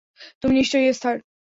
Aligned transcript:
তুমি 0.41 0.53
নিশ্চয়ই 0.53 0.87
এস্থার। 0.87 1.15